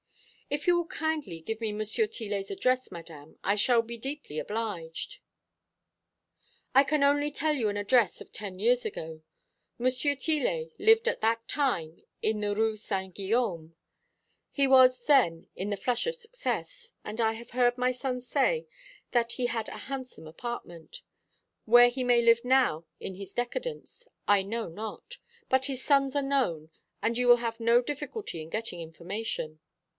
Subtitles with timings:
[0.49, 1.79] "If you will kindly give me M.
[1.85, 5.19] Tillet's address, Madame, I shall be deeply obliged."
[6.75, 9.21] "I can only tell you an address of ten years ago.
[9.79, 9.89] M.
[10.15, 13.75] Tillet lived at that time in the Rue Saint Guillaume.
[14.51, 18.67] He was then in the flush of success, and I have heard my son say
[19.11, 21.01] that he had a handsome apartment.
[21.63, 25.17] Where he may live now in his decadence I know not.
[25.47, 26.71] But his sons are known,
[27.01, 29.59] and you will have no difficulty in getting information."